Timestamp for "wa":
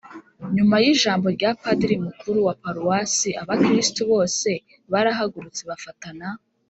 2.47-2.53